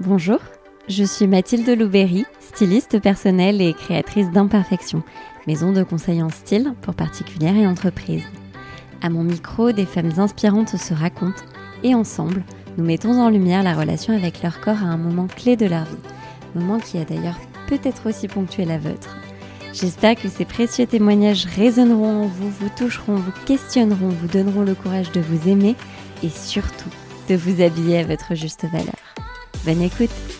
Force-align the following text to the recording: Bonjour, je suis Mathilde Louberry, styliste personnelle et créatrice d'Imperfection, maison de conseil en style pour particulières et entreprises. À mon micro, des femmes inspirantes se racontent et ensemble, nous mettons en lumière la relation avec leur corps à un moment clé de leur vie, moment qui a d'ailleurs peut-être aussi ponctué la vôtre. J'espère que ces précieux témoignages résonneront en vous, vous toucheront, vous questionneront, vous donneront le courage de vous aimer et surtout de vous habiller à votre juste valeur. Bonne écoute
Bonjour, 0.00 0.40
je 0.90 1.04
suis 1.04 1.26
Mathilde 1.26 1.70
Louberry, 1.70 2.26
styliste 2.38 3.00
personnelle 3.00 3.62
et 3.62 3.72
créatrice 3.72 4.30
d'Imperfection, 4.30 5.02
maison 5.46 5.72
de 5.72 5.82
conseil 5.84 6.22
en 6.22 6.28
style 6.28 6.74
pour 6.82 6.92
particulières 6.92 7.56
et 7.56 7.66
entreprises. 7.66 8.26
À 9.00 9.08
mon 9.08 9.24
micro, 9.24 9.72
des 9.72 9.86
femmes 9.86 10.12
inspirantes 10.18 10.76
se 10.76 10.92
racontent 10.92 11.42
et 11.82 11.94
ensemble, 11.94 12.44
nous 12.76 12.84
mettons 12.84 13.18
en 13.22 13.30
lumière 13.30 13.62
la 13.62 13.72
relation 13.72 14.14
avec 14.14 14.42
leur 14.42 14.60
corps 14.60 14.82
à 14.82 14.86
un 14.86 14.98
moment 14.98 15.28
clé 15.28 15.56
de 15.56 15.64
leur 15.64 15.84
vie, 15.84 15.96
moment 16.54 16.78
qui 16.78 16.98
a 16.98 17.04
d'ailleurs 17.06 17.40
peut-être 17.66 18.06
aussi 18.06 18.28
ponctué 18.28 18.66
la 18.66 18.76
vôtre. 18.76 19.16
J'espère 19.72 20.16
que 20.16 20.28
ces 20.28 20.44
précieux 20.44 20.86
témoignages 20.86 21.46
résonneront 21.46 22.24
en 22.24 22.26
vous, 22.26 22.50
vous 22.50 22.70
toucheront, 22.76 23.14
vous 23.14 23.32
questionneront, 23.46 24.10
vous 24.10 24.28
donneront 24.28 24.62
le 24.62 24.74
courage 24.74 25.10
de 25.12 25.22
vous 25.22 25.48
aimer 25.48 25.74
et 26.22 26.28
surtout 26.28 26.90
de 27.30 27.34
vous 27.34 27.62
habiller 27.62 28.00
à 28.00 28.04
votre 28.04 28.34
juste 28.34 28.66
valeur. 28.70 28.92
Bonne 29.66 29.82
écoute 29.82 30.35